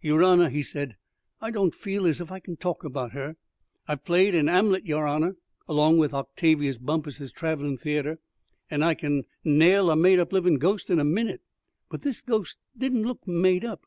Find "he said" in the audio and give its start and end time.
0.50-0.94